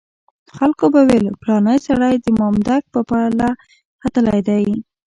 [0.57, 3.49] خلکو به ویل پلانی سړی د مامدک پر پله
[4.01, 4.65] ختلی دی.